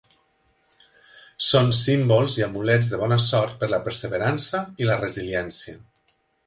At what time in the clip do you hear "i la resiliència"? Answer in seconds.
4.85-5.81